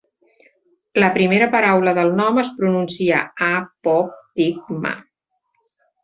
La 1.01 1.09
primera 1.17 1.49
paraula 1.55 1.91
del 1.97 2.09
nom 2.19 2.39
es 2.43 2.49
pronuncia 2.61 3.19
a-pop-tig-ma. 3.49 4.95